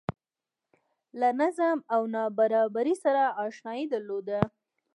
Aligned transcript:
له 1.19 1.29
نظم 1.41 1.77
او 1.93 2.01
نابرابرۍ 2.15 2.95
سره 3.03 3.23
اشنايي 3.45 3.85
درلوده 3.93 4.39